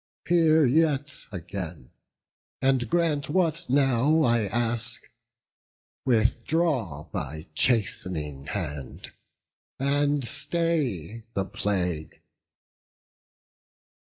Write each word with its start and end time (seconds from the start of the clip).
Hear 0.27 0.65
yet 0.65 1.25
again, 1.31 1.91
and 2.59 2.89
grant 2.89 3.29
what 3.29 3.67
now 3.69 4.23
I 4.23 4.47
ask; 4.47 4.99
Withdraw 6.05 7.07
thy 7.13 7.45
chast'ning 7.53 8.47
hand, 8.47 9.11
and 9.77 10.25
stay 10.25 11.27
the 11.35 11.45
plague." 11.45 12.19